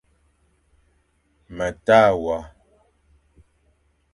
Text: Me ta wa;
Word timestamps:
Me 1.55 1.67
ta 1.85 1.99
wa; 2.23 2.37